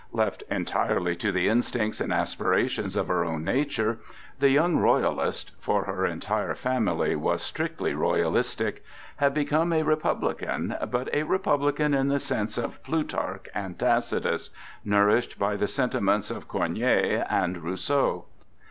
Left 0.13 0.41
entirely 0.49 1.15
to 1.17 1.31
the 1.31 1.47
instincts 1.47 2.01
and 2.01 2.11
aspirations 2.11 2.95
of 2.95 3.07
her 3.07 3.23
own 3.23 3.43
nature, 3.43 3.99
the 4.39 4.49
young 4.49 4.77
royalist 4.77 5.51
(for 5.59 5.83
her 5.83 6.07
entire 6.07 6.55
family 6.55 7.15
was 7.15 7.43
strictly 7.43 7.93
royalistic) 7.93 8.81
had 9.17 9.35
become 9.35 9.71
a 9.71 9.83
republican, 9.83 10.75
but 10.89 11.07
a 11.13 11.21
republican 11.21 11.93
in 11.93 12.07
the 12.07 12.19
sense 12.19 12.57
of 12.57 12.81
Plutarch 12.81 13.45
and 13.53 13.77
Tacitus, 13.77 14.49
nourished 14.83 15.37
by 15.37 15.55
the 15.55 15.67
sentiments 15.67 16.31
of 16.31 16.47
Corneille 16.47 17.23
and 17.29 17.57
Rousseau. 17.59 18.25